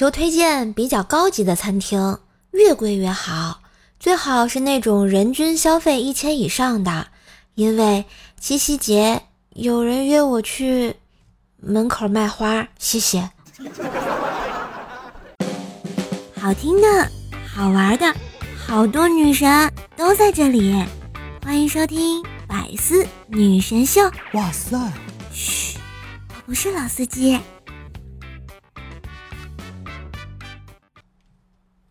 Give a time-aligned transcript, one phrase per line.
[0.00, 2.20] 就推荐比较高级的餐厅，
[2.52, 3.60] 越贵越好，
[3.98, 7.08] 最好是那种人均消费一千以上的。
[7.54, 8.06] 因为
[8.40, 10.96] 七夕节有人约我去
[11.58, 13.28] 门口卖花，谢谢。
[16.40, 17.10] 好听的，
[17.54, 18.14] 好玩的，
[18.66, 20.82] 好多女神都在这里，
[21.44, 24.00] 欢迎收听百思女神秀。
[24.32, 24.78] 哇塞！
[25.30, 25.76] 嘘，
[26.26, 27.38] 我不是老司机。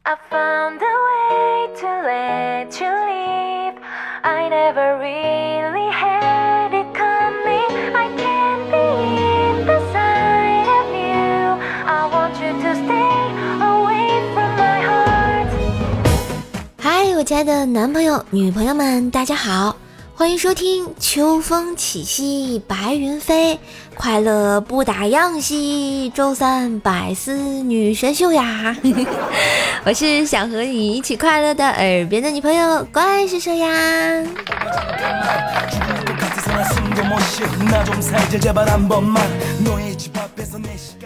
[0.09, 3.77] I found a way to let you leave.
[4.23, 7.71] I never really had it coming.
[7.95, 8.85] I can't be
[9.51, 11.57] in the side of you.
[11.87, 13.17] I want you to stay
[13.61, 15.49] away from my heart.
[16.79, 19.77] 嗨，我亲爱的男朋友、女朋友们，大家好。
[20.20, 23.58] 欢迎收听秋风起兮白云飞，
[23.96, 26.10] 快乐不打烊兮。
[26.10, 28.76] 周三百思女神秀呀，
[29.86, 34.26] 我是想和你一起快乐的耳边的女朋友怪兽兽呀。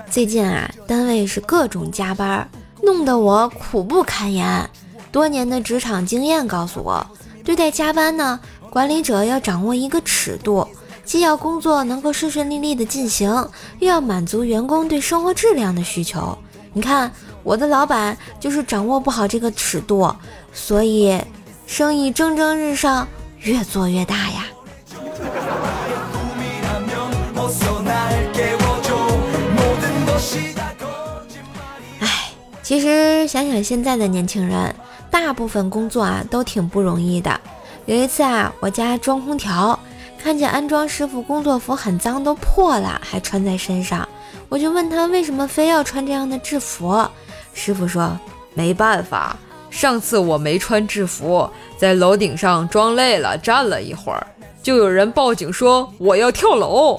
[0.10, 2.50] 最近啊，单位是各种加班，
[2.82, 4.68] 弄得我苦不堪言。
[5.12, 7.06] 多年的职场经验告诉我，
[7.46, 8.40] 对待加班呢。
[8.74, 10.68] 管理者要掌握一个尺度，
[11.06, 13.30] 既要工作能够顺顺利利的进行，
[13.78, 16.36] 又要满足员工对生活质量的需求。
[16.74, 17.12] 你看，
[17.44, 20.12] 我的老板就是掌握不好这个尺度，
[20.52, 21.22] 所以
[21.68, 23.08] 生意蒸蒸日上，
[23.42, 24.48] 越做越大呀。
[32.00, 32.32] 哎，
[32.64, 34.76] 其实想想现在的年轻人，
[35.12, 37.40] 大部分工作啊都挺不容易的。
[37.86, 39.78] 有一次啊，我家装空调，
[40.18, 44.08] 看见安装师傅工作服很脏，都破了，还穿在身上，
[44.48, 47.06] 我就问他为什么非要穿这样的制服。
[47.54, 48.18] 师傅说
[48.54, 49.36] 没办法，
[49.70, 54.26] 上次我没穿制服，在楼顶上装累了，站了一会儿，
[54.62, 56.98] 就有人报警说我要跳楼。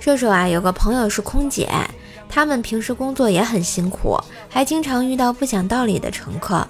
[0.00, 1.68] 射手啊，有个朋友是空姐。
[2.36, 4.14] 他们平时工作也很辛苦，
[4.46, 6.68] 还经常遇到不讲道理的乘客。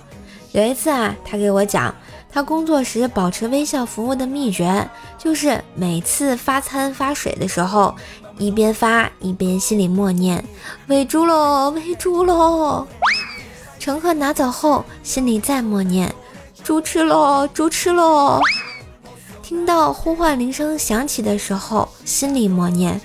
[0.53, 1.93] 有一次啊，他给我讲，
[2.31, 4.89] 他工作时保持微笑服务的秘诀，
[5.19, 7.93] 就是每次发餐发水的时候，
[8.39, 10.45] 一边发一边心里默念
[10.87, 12.87] “喂猪喽，喂猪喽”。
[13.81, 16.15] 乘客拿走后，心里再默念
[16.63, 18.41] “猪吃喽，猪吃喽”。
[19.43, 23.01] 听到呼唤铃声响起的时候，心里默念。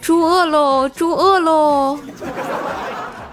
[0.00, 1.98] 猪饿喽，猪饿喽！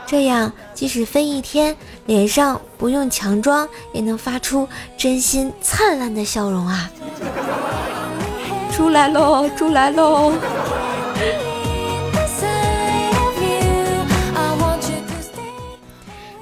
[0.06, 1.76] 这样，即使飞一天，
[2.06, 6.90] 脸上不用强装，也能发出真心灿烂的笑容啊！
[8.72, 10.34] 出来喽，出来喽！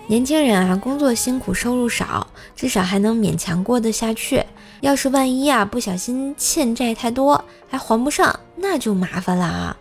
[0.07, 4.43] 年轻人啊，工作辛苦，收入少，至少还能勉强过得下去。
[4.81, 9.77] 要是万一啊，不小心欠债太多，还还不上，那就麻烦了啊！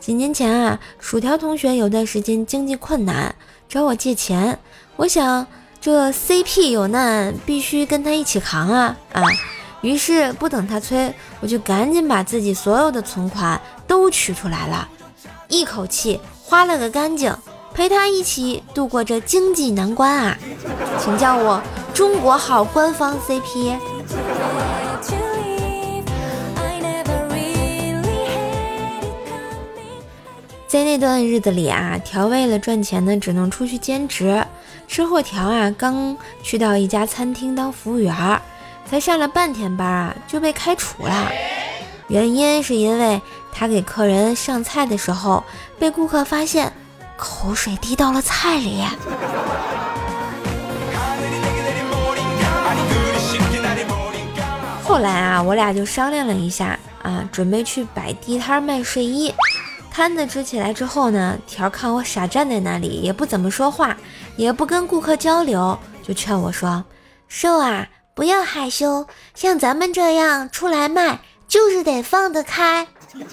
[0.00, 3.34] 几年前啊，薯条同学有段时间经济困难，
[3.68, 4.58] 找我借钱。
[4.96, 5.46] 我想
[5.80, 9.22] 这 CP 有难，必须跟他一起扛啊啊！
[9.80, 14.88] 于是不等他催，我就赶紧把自己所有的存款都取出来了，
[15.48, 17.32] 一口气花了个干净，
[17.74, 20.38] 陪他一起度过这经济难关啊！
[20.98, 21.62] 请叫我
[21.94, 23.76] 中国号官方 CP。
[30.68, 34.44] 在那段日子里啊，调为了赚钱呢，只能出去兼职。
[34.86, 38.14] 吃货条啊，刚去到一家餐厅当服务员，
[38.84, 41.32] 才上了半天班啊，就被开除了。
[42.08, 43.18] 原因是因为
[43.50, 45.42] 他给客人上菜的时候，
[45.78, 46.70] 被顾客发现
[47.16, 48.84] 口水滴到了菜里。
[54.84, 59.32] 后来啊，我俩就商量了一下啊，准备去摆地摊卖睡衣。
[59.98, 63.96] 摊子支起来之后呢，条看我傻站在那里，也不怎么说话，
[64.36, 66.84] 也不跟顾客交流，就劝我说
[67.26, 67.84] ：“瘦啊，
[68.14, 69.04] 不要害羞，
[69.34, 71.18] 像咱们这样出来卖，
[71.48, 72.86] 就是得放得开。”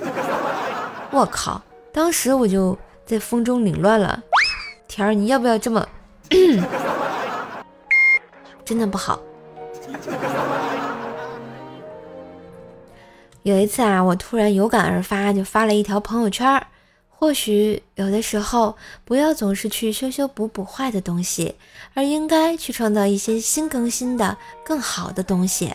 [1.14, 1.62] 我靠！
[1.94, 2.76] 当时我就
[3.06, 4.20] 在风中凌乱了。
[4.88, 5.88] 条儿，你要不要这么？
[8.66, 9.20] 真的不好。
[13.46, 16.66] 有一次啊，我突然有感而发，就发了一条朋友圈。
[17.10, 21.54] 或许有的时候，不要总是去修修补补坏的东西，
[21.94, 25.72] 而应该去创造一些新更新的、更好的东西。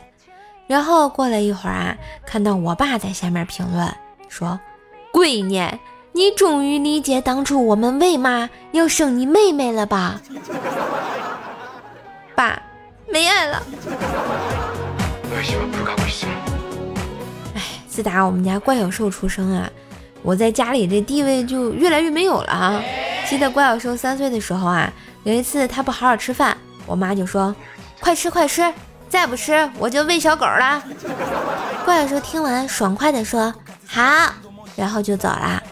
[0.67, 1.97] 然后过了一会儿啊，
[2.27, 3.89] 看到我爸在下面评论
[4.29, 4.59] 说
[5.15, 5.65] ：“闺女，
[6.11, 10.21] 你终于理解当初我们为嘛要生你妹妹了吧？”
[12.35, 12.61] 爸，
[13.07, 13.63] 没爱了。
[18.01, 19.69] 自打我们家怪小兽出生啊，
[20.23, 22.83] 我在家里这地位就越来越没有了啊。
[23.29, 24.91] 记得怪小兽三岁的时候啊，
[25.23, 26.57] 有一次他不好好吃饭，
[26.87, 27.55] 我妈就说
[28.01, 28.73] ：“快吃快吃。”
[29.11, 30.83] 再不吃我就喂小狗了。
[31.85, 33.53] 怪小兽听完爽快的说
[33.87, 34.03] 好，
[34.77, 35.63] 然后就走了。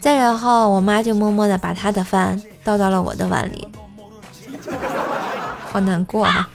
[0.00, 3.66] 再然后我妈就默默的把他的饭倒到了我的碗里，
[5.72, 6.48] 好难过啊。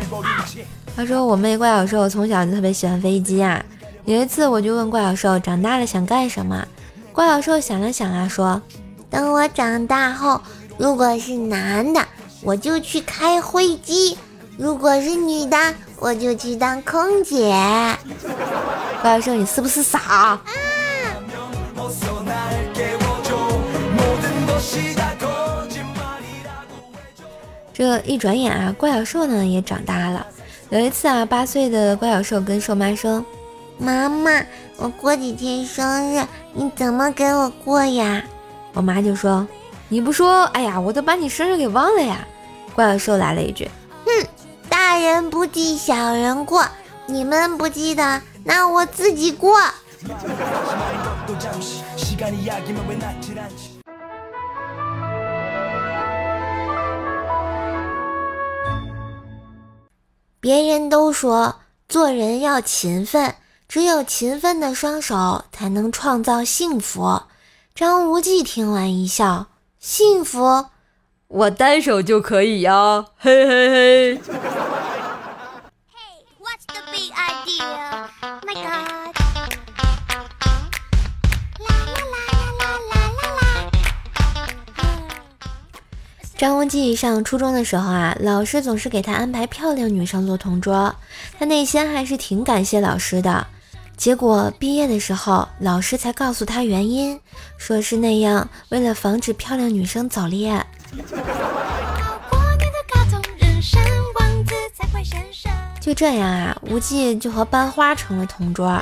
[0.94, 3.64] 他说我妹怪小兽从小就特别喜欢飞机啊。
[4.08, 6.66] 有一次我就问怪小兽长大了想干什么，
[7.12, 8.62] 怪小兽想了想啊说，
[9.10, 10.40] 等我长大后
[10.78, 12.00] 如果是男的
[12.42, 14.16] 我就去开飞机。
[14.56, 17.54] 如果是女的，我就去当空姐。
[19.02, 20.40] 怪小兽，你是不是傻？
[27.74, 30.26] 这一转眼啊，怪小兽呢也长大了。
[30.70, 33.22] 有一次啊，八岁的怪小兽跟兽妈说
[33.78, 34.44] ：“妈妈，
[34.76, 38.22] 我过几天生日，你怎么给我过呀？”
[38.74, 39.46] 我妈就说
[39.88, 42.26] ：“你不说，哎呀，我都把你生日给忘了呀。”
[42.74, 43.70] 怪兽来了一句
[44.04, 44.26] ：“哼。”
[44.68, 46.64] 大人不记小人过，
[47.06, 49.58] 你们不记得，那我自己过。
[60.40, 61.56] 别人都说
[61.88, 63.34] 做人要勤奋，
[63.68, 67.24] 只有勤奋的双手才能创造幸福。
[67.74, 69.48] 张无忌听完一笑
[69.78, 70.68] ：“幸福，
[71.28, 74.20] 我单手就可以呀！”嘿嘿嘿。
[86.38, 90.94] 张无忌上初中的时候啊，老师总是给他安排漂亮女生做同桌，
[91.38, 93.46] 他内心还是挺感谢老师的。
[93.98, 97.18] 结果毕业的时候，老师才告诉他原因，
[97.58, 100.64] 说是那样为了防止漂亮女生早恋。
[105.80, 108.80] 就这样啊，无忌就和班花成了同桌。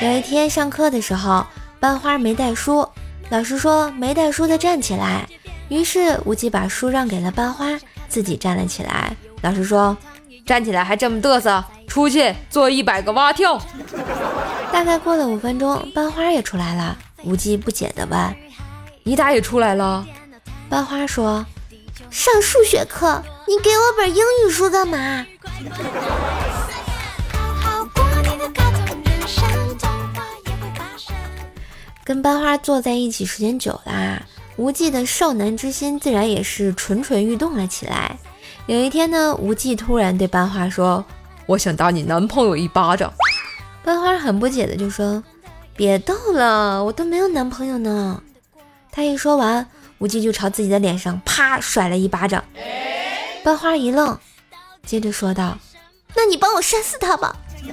[0.00, 1.44] 有一天上课的时候，
[1.80, 2.88] 班花没带书，
[3.30, 5.28] 老师说没带书的站起来。
[5.68, 7.66] 于是无忌把书让给了班花，
[8.08, 9.16] 自己站了起来。
[9.40, 9.96] 老师说
[10.46, 13.60] ：“站起来还这么嘚瑟，出去做一百个蛙跳。”
[14.72, 16.96] 大概过了五分钟，班花也出来了。
[17.24, 18.36] 无忌不解地问
[19.04, 20.04] ：“你咋也出来了？”
[20.68, 21.46] 班花说
[22.10, 25.24] ：“上数学课，你给我本英语书干嘛？”
[32.02, 34.22] 跟班花坐在一起时间久啦。
[34.56, 38.18] 无忌的少男之心自然也是蠢蠢欲动了起来。
[38.66, 41.04] 有一天呢，无忌突然对班花说
[41.46, 43.12] ：“我想打你男朋友一巴掌。”
[43.84, 45.22] 班花很不解的就说
[45.76, 48.22] ：“别逗了，我都没有男朋友呢。”
[48.92, 49.66] 他一说完，
[49.98, 52.44] 无忌就朝自己的脸上啪甩了一巴掌。
[53.42, 54.18] 班花一愣，
[54.86, 55.58] 接着说道
[56.14, 57.34] ：“那你帮我扇死他吧。”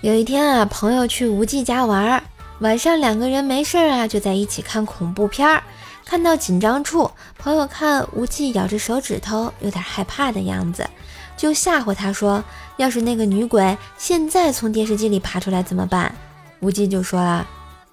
[0.00, 2.22] 有一天啊，朋友去无忌家玩，
[2.60, 5.62] 晚上两个人没事啊，就在一起看恐怖片儿。
[6.08, 10.88] 看到紧张处，朋友看无忌咬着手指头，有点害怕的样子，
[11.36, 12.42] 就吓唬他说
[12.78, 16.14] ：“要是那个女鬼现在从电视机里爬出来怎么办？”
[16.60, 17.46] 无忌就说了：“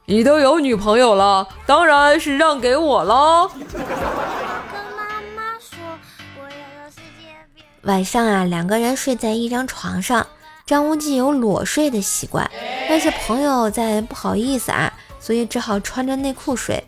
[0.07, 3.51] 你都有女朋友了，当然是让给我喽。”
[7.83, 10.25] 晚上啊，两个人睡在一张床上。
[10.65, 12.49] 张无忌有裸睡的习惯，
[12.87, 16.81] 但是朋友在不好意思啊，所以只好穿着内裤睡。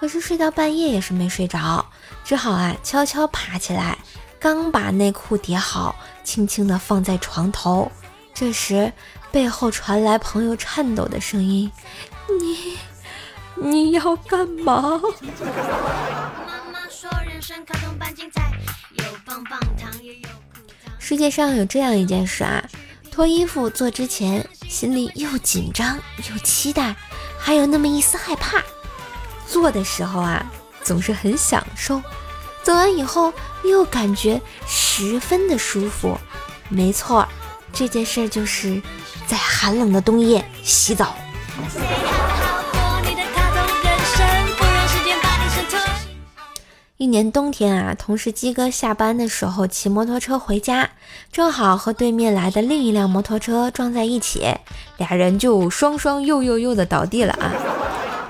[0.00, 1.84] 可是睡到半夜也是没睡着，
[2.24, 3.98] 只好啊悄悄爬起来，
[4.40, 7.92] 刚把内裤叠好，轻轻地放在床头。
[8.32, 8.90] 这时
[9.30, 11.70] 背后传来朋友颤抖的声音
[12.40, 12.78] ：“你
[13.62, 14.98] 你要干嘛？”
[20.98, 22.64] 世界上有这样一件事啊。
[23.10, 25.98] 脱衣服做之前，心里又紧张
[26.30, 26.96] 又期待，
[27.38, 28.62] 还有那么一丝害怕。
[29.50, 30.46] 做的时候啊，
[30.84, 32.00] 总是很享受；
[32.62, 33.32] 做完以后，
[33.64, 36.16] 又感觉十分的舒服。
[36.68, 37.26] 没错，
[37.72, 38.80] 这件事就是
[39.26, 41.16] 在寒冷的冬夜洗澡。
[46.96, 50.90] 一年冬天啊，同事鸡哥下班的时候骑摩托车回家，
[51.32, 54.46] 正好和对面来的另一辆摩托车撞在一起，
[54.96, 57.50] 俩人就双双又又又的倒地了啊。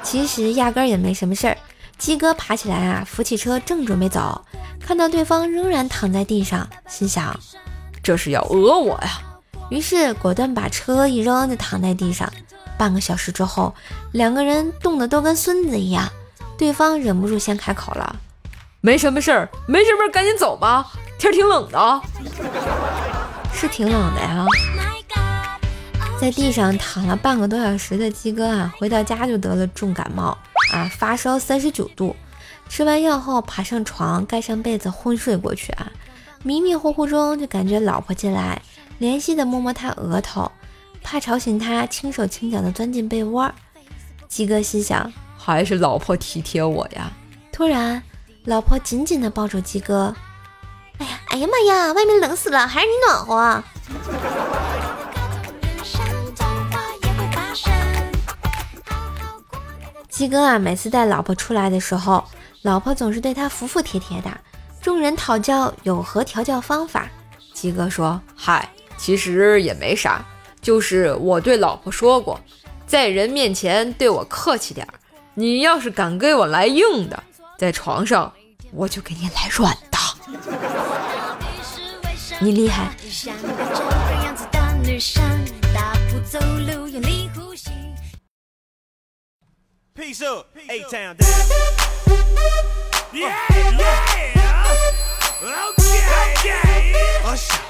[0.02, 1.56] 其实压根儿也没什么事儿。
[1.98, 4.44] 鸡哥爬起来啊，扶起车正准备走，
[4.80, 7.38] 看到对方仍然躺在地上，心想
[8.02, 9.20] 这是要讹我呀。
[9.68, 12.30] 于是果断把车一扔，就躺在地上。
[12.78, 13.74] 半个小时之后，
[14.12, 16.08] 两个人冻得都跟孙子一样。
[16.56, 18.16] 对方忍不住先开口了。
[18.80, 22.02] 没什么事儿，没什么事儿，赶紧走吧，天挺冷的，
[23.52, 24.46] 是挺冷的呀。
[26.20, 30.36] 在地上躺了半个多小时的鸡哥啊，回到家就得了重感冒
[30.74, 32.14] 啊，发烧三十九度，
[32.68, 35.90] 吃完药后爬上床，盖上被子昏睡过去啊。
[36.42, 38.60] 迷迷糊糊中就感觉老婆进来，
[39.00, 40.52] 怜惜的摸摸他额头，
[41.02, 43.50] 怕吵醒他，轻手轻脚的钻进被窝。
[44.28, 47.10] 鸡哥心想，还是老婆体贴我呀。
[47.50, 48.02] 突然。
[48.44, 50.14] 老婆紧紧地抱住鸡哥，
[50.98, 53.64] 哎呀，哎呀妈呀，外面冷死了，还是你暖和。
[60.20, 62.22] 鸡哥啊，每次带老婆出来的时候，
[62.60, 64.30] 老婆总是对他服服帖帖的。
[64.82, 67.08] 众人讨教有何调教方法，
[67.54, 70.22] 鸡哥说：“嗨，其实也没啥，
[70.60, 72.38] 就是我对老婆说过，
[72.86, 74.92] 在人面前对我客气点儿，
[75.32, 77.22] 你要是敢给我来硬的。”
[77.56, 78.30] 在床上，
[78.74, 79.96] 我就给你来软的。
[82.40, 82.94] 你厉害。
[90.00, 90.48] Peace up.
[90.70, 91.28] A town down.
[93.12, 94.64] Yeah, yeah.
[95.44, 95.92] Okay.
[97.26, 97.60] Okay.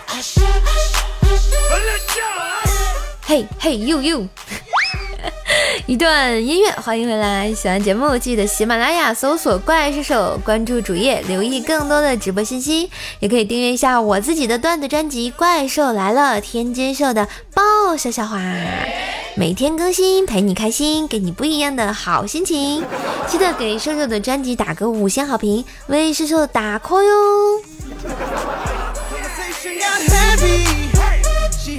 [3.26, 4.30] Hey, hey, you, you.
[5.86, 7.52] 一段音乐，欢迎回来！
[7.52, 18.40] 喜欢节目记得喜马拉雅搜索“怪兽手”，关注主页，留意更多的直播信息，也可以订阅一下我自己的段子专辑《怪兽来了》，天津秀的爆笑笑话，
[19.34, 22.84] 每天更新，陪你开心，给你不一样的好心情。
[23.26, 27.62] 记得给瘦瘦的专辑打个五星好评，为瘦瘦打 call 哟！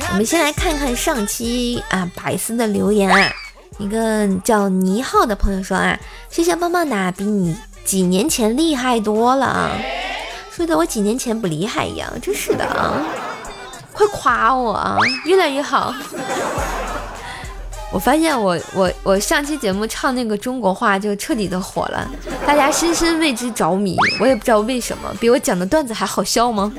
[0.09, 3.31] 我们先来看看上期啊百思的留言啊。
[3.79, 5.97] 一个叫倪浩的朋友说啊，
[6.29, 9.71] 谢谢棒棒哒，比你几年前厉害多了，
[10.51, 13.01] 说的我几年前不厉害一样，真是的啊，
[13.91, 15.93] 快夸我啊，越来越好。
[17.91, 22.07] 我发现我我我上期节目唱那个中国话就彻底的火了，
[22.45, 26.71] 大家深深为之着迷，我也不知道为什么，比我讲的段子还好笑吗？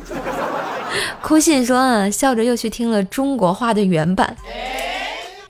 [1.20, 4.36] 哭信说啊，笑着又去听了中国话的原版。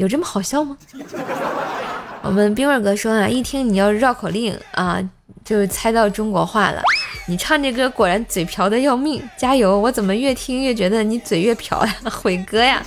[0.02, 0.76] 有这么好笑吗？
[2.22, 5.00] 我们冰棍哥说啊，一听你要绕口令啊，
[5.44, 6.82] 就猜到中国话了。
[7.28, 9.78] 你唱这歌果然嘴瓢的要命，加油！
[9.78, 12.82] 我怎么越听越觉得你嘴越瓢呀， 毁歌呀？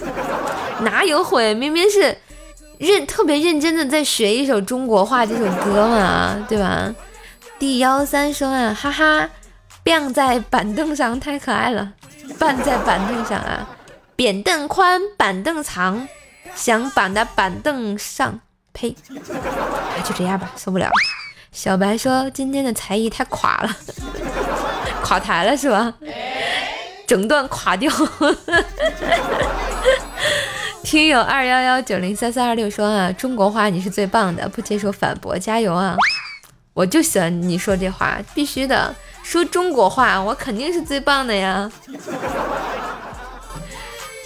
[0.82, 1.54] 哪有毁？
[1.54, 2.18] 明明是
[2.80, 6.94] 认特别认真的在学一首中国话这首歌嘛，对吧
[7.58, 9.30] ？D 幺三说啊，哈哈，
[9.86, 11.94] 棒在板凳上太可爱了，
[12.38, 13.70] 棒在板凳上啊，
[14.18, 16.06] 扁凳宽，板凳长。
[16.56, 18.40] 想绑在板凳上，
[18.74, 18.96] 呸！
[20.04, 20.90] 就这样吧，受不了。
[21.52, 23.70] 小白说今天的才艺太垮了，
[25.04, 25.94] 垮台了是吧？
[27.08, 27.92] 整段垮掉。
[30.84, 35.96] 听友二幺幺九零三三二六说啊，中国话你是最棒的，不接受反驳，加油啊！
[36.74, 38.94] 我就喜欢你说这话，必须的，
[39.24, 41.72] 说中国话我肯定是最棒的呀。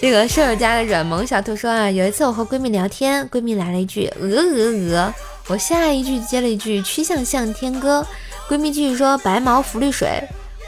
[0.00, 5.14] 这个舍友家的软萌小兔说啊，有一次我和闺蜜聊天，闺蜜来了一句鹅鹅鹅，
[5.48, 8.06] 我下一句接了一句曲项向天歌，
[8.48, 10.08] 闺蜜继续说白毛浮绿水，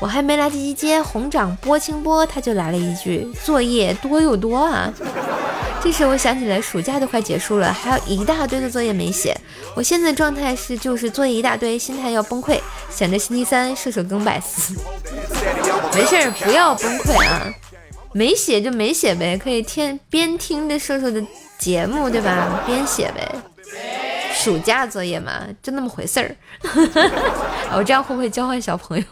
[0.03, 4.93] 我还没来得及接红掌拨清波，她就来了一句作业多又多啊。
[5.83, 9.35] 这时我想起来暑假都快结束了，还有一大堆的作业没写，
[9.75, 12.61] 我现在状态是就是作业一大堆，心态要崩溃，
[12.91, 14.75] 想着星期三射手更百思，
[15.97, 17.51] 没事儿不要崩溃啊。
[18.13, 21.23] 没写就没写呗，可以听边听着瘦瘦的
[21.59, 22.63] 节目，对吧？
[22.67, 23.27] 边写呗。
[24.35, 26.37] 暑假作业嘛，就那么回事儿。
[27.77, 29.05] 我这样会不会教坏小朋友？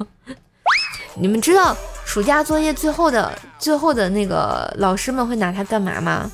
[1.15, 6.31] 你们知道暑假作业最后的最后的那个老师们会拿它干嘛吗？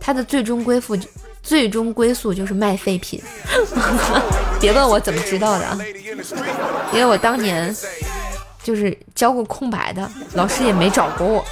[0.00, 0.96] 它的最终归宿
[1.42, 3.20] 最终归宿就是卖废品。
[4.60, 5.78] 别问我怎么知道的，
[6.92, 7.74] 因为我当年。
[8.66, 11.44] 就是教过空白的，老师也没找过我。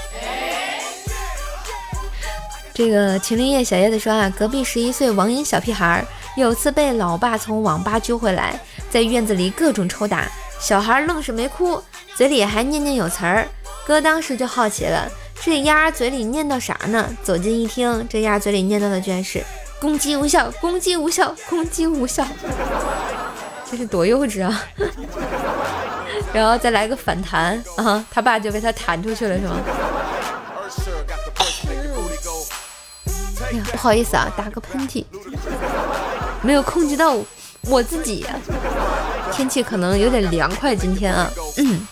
[2.75, 6.05] 这个秦林叶小叶子说啊，隔壁十一岁网瘾小屁孩儿，
[6.37, 8.59] 有次被老爸从网吧揪回来，
[8.91, 10.27] 在院子里各种抽打，
[10.59, 11.81] 小孩愣是没哭，
[12.17, 13.47] 嘴里还念念有词儿。
[13.87, 15.09] 哥当时就好奇了，
[15.41, 17.09] 这丫嘴里念叨啥呢？
[17.23, 19.41] 走近一听，这丫嘴里念叨的居然是
[19.81, 22.27] “攻击无效，攻击无效，攻击无效”，
[23.71, 24.65] 这是多幼稚啊！
[26.35, 29.57] 然后再来个反弹啊，他爸就被他弹出去了，是吗？
[33.47, 35.05] 哎呀，不好意思啊，打个喷嚏，
[36.43, 37.17] 没有控制到
[37.63, 38.27] 我自己。
[39.33, 41.87] 天气可能有点凉快，今天啊，嗯。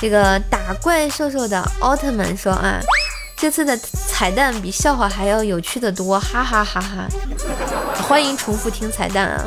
[0.00, 2.80] 这个打怪兽兽的奥特曼说啊，
[3.36, 7.08] 这次的彩蛋比笑话还要有趣的多，哈哈哈哈！
[8.08, 9.44] 欢迎重复听彩蛋啊，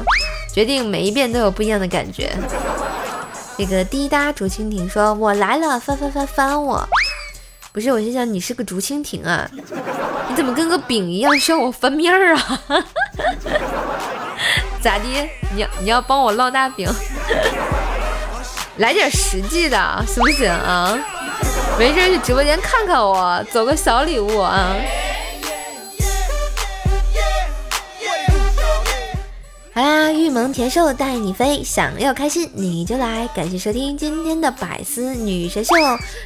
[0.54, 2.32] 决定每一遍都有不一样的感觉。
[3.58, 6.88] 这个滴答竹蜻蜓说，我来了，翻翻翻翻我，
[7.72, 9.50] 不是，我心想你是个竹蜻蜓啊，
[10.30, 12.60] 你怎么跟个饼一样需要我翻面儿啊？
[14.82, 15.06] 咋的？
[15.56, 16.90] 你要你要帮我烙大饼？
[18.78, 20.98] 来点实际的，行不行啊？
[21.78, 24.76] 没事去直播间看看我，走个小礼物啊！
[29.76, 35.74] 好啦，玉萌甜瘦带你飞，想要开心你就来，感谢收听今天的百思女神秀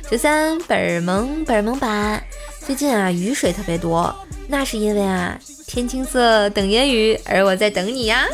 [0.10, 2.22] 十三本萌本萌版。
[2.66, 4.14] 最近啊，雨水特别多，
[4.50, 5.40] 那是因为啊。
[5.68, 8.26] 天青色等烟雨，而我在等你呀！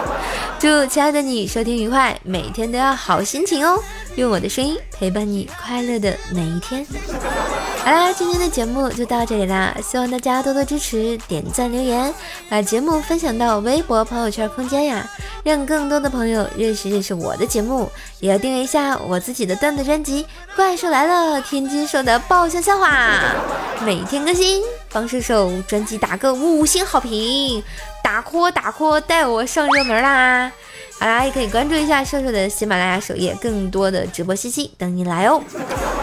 [0.60, 3.82] 祝亲爱的你收听愉快，每天都要好心情哦。
[4.16, 6.86] 用我的声音陪伴你快乐的每一天。
[7.84, 12.14] 好啦，今天的节目就到这里啦，希望大家多多支持，点赞留言，
[12.48, 15.06] 把节目分享到微博朋友圈空间呀，
[15.42, 17.90] 让更多的朋友认识认识我的节目。
[18.20, 20.24] 也要订阅一下我自己的段子专辑
[20.56, 23.34] 《怪兽来了》，天津说的爆笑笑话，
[23.84, 24.62] 每天更新。
[24.90, 27.62] 帮射手专辑打个五星好评，
[28.02, 30.50] 打 call 打 call，带我上热门啦！
[31.04, 35.38] 好啦，也可以关注一下瘦瘦的喜马拉雅首页，更多的直播信息等你来哦。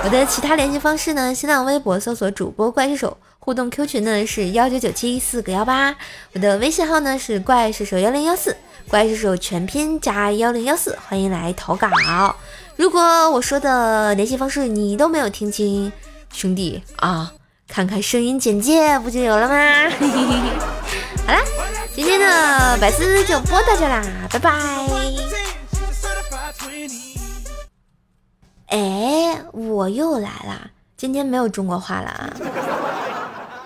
[0.04, 1.34] 我的其他联系方式呢？
[1.34, 5.96] 新浪微博搜索主播怪兽手，互动 Q 群呢是幺九九七四个幺八，
[6.34, 8.56] 我的微信号呢是怪兽手幺零幺四，
[8.90, 11.90] 怪兽手全拼加幺零幺四，欢迎来投稿。
[12.76, 15.92] 如果我说的联系方式你都没有听清，
[16.32, 17.34] 兄弟啊！
[17.68, 19.56] 看看声音简介不就有了吗？
[21.26, 21.42] 好啦，
[21.94, 24.02] 今天的百思就播到这啦，
[24.32, 24.52] 拜拜。
[28.68, 30.72] 哎，我又来啦！
[30.96, 32.34] 今天没有中国话了啊？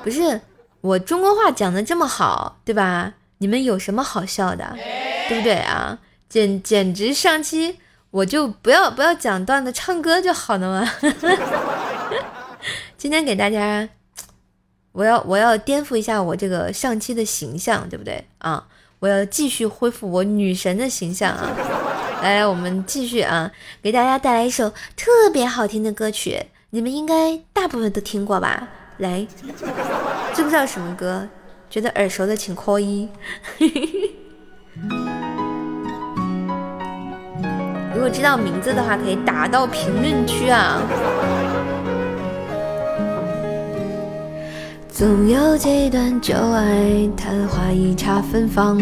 [0.04, 0.42] 不是，
[0.82, 3.14] 我中国话讲的这么好，对吧？
[3.38, 4.76] 你们有什么好笑的，
[5.30, 6.00] 对不对啊？
[6.28, 10.92] 简简直上期我就不要不要讲段子，唱歌就好了嘛。
[12.98, 13.88] 今天给大家，
[14.96, 18.66] 我要我要颠覆一下我这个上期的形象，对不对啊？
[19.00, 21.52] 我要继续恢复我女神的形象啊！
[22.24, 23.52] 来，我们继续啊，
[23.84, 28.70] 给大家带来一首特别好听的歌曲，你们应该大部分都听过吧？
[29.00, 29.28] 来，
[30.34, 31.28] 知不知道什么歌？
[31.70, 33.10] 觉得耳熟的请扣一。
[37.94, 40.82] 如果知道名字的话，可以打到评论区啊。
[44.98, 48.80] 总有几段旧爱，昙花一刹芬芳。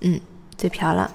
[0.00, 0.18] 嗯，
[0.56, 1.10] 嘴瓢了。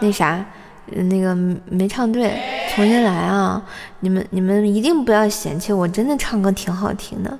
[0.00, 0.44] 那啥，
[0.86, 1.32] 那个
[1.70, 2.40] 没唱对，
[2.74, 3.62] 重新来啊！
[4.00, 7.38] 你们你们一定不要嫌弃，我真的唱歌挺好听的。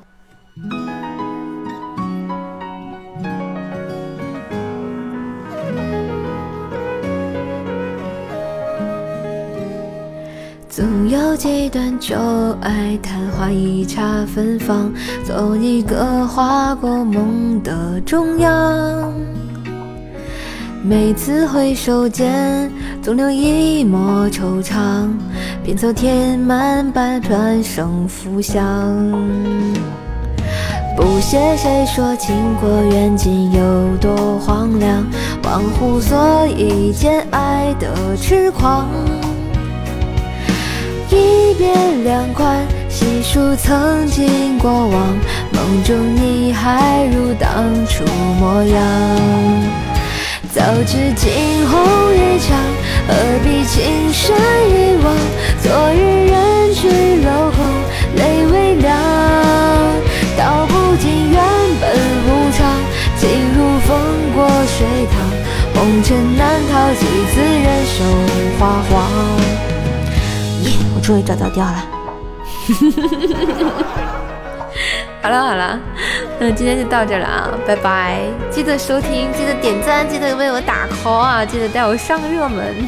[10.79, 12.15] 总有几段旧
[12.61, 14.93] 爱，昙花一刹芬芳，
[15.25, 19.13] 做一个划过梦的中央。
[20.85, 22.71] 每次回首间，
[23.03, 25.09] 总留一抹惆怅，
[25.65, 28.95] 拼凑填满半段生浮香。
[30.97, 35.05] 不屑谁说倾国远近有多荒凉，
[35.43, 38.87] 忘乎所以间爱的痴狂。
[41.11, 41.73] 一别
[42.05, 45.17] 两宽，细数曾经过往，
[45.53, 48.05] 梦中你还如当初
[48.39, 48.83] 模样。
[50.53, 51.79] 早知惊鸿
[52.15, 52.59] 一场，
[53.07, 54.37] 何必情深
[54.71, 55.15] 一往？
[55.63, 56.89] 昨日人去
[57.25, 57.65] 楼空，
[58.17, 58.97] 泪微凉。
[60.37, 61.41] 道不尽缘
[61.81, 61.91] 本
[62.27, 62.59] 无常，
[63.19, 63.89] 情如风
[64.35, 65.17] 过水淌，
[65.75, 67.97] 红尘难逃，几次人生
[68.59, 69.38] 花黄。
[71.09, 71.83] 终于找到调了，
[75.23, 75.81] 好了好了。
[76.39, 78.21] 那今天就到这了啊，拜拜！
[78.51, 82.87] 记得收听，记得点赞，记得为我打 call 啊，记得带我上热门。